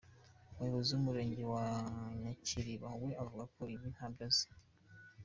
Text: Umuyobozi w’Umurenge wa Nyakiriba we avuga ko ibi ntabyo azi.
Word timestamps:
Umuyobozi 0.53 0.89
w’Umurenge 0.93 1.43
wa 1.53 1.65
Nyakiriba 2.21 2.89
we 3.01 3.11
avuga 3.23 3.43
ko 3.55 3.61
ibi 3.75 3.87
ntabyo 3.95 4.23
azi. 4.29 4.47